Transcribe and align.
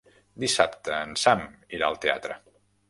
Dissabte 0.43 0.95
en 1.09 1.13
Sam 1.25 1.47
irà 1.81 1.91
al 1.91 2.03
teatre. 2.09 2.45